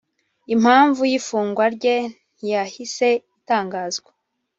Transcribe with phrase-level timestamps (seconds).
[0.53, 1.95] impamvu y’ifungwa rye
[2.35, 4.11] ntiyahise itangazwa